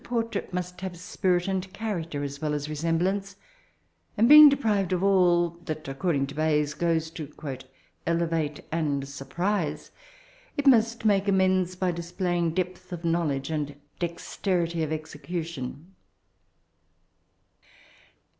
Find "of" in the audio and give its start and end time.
4.93-5.03, 12.91-13.05, 14.81-14.91